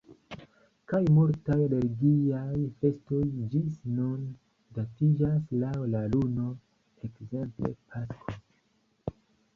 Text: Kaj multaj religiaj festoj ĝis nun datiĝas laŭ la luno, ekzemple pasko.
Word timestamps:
Kaj 0.91 1.01
multaj 1.17 1.57
religiaj 1.73 2.55
festoj 2.79 3.21
ĝis 3.51 3.77
nun 3.99 4.25
datiĝas 4.79 5.53
laŭ 5.65 5.77
la 5.93 6.03
luno, 6.15 6.47
ekzemple 7.11 7.75
pasko. 7.93 8.39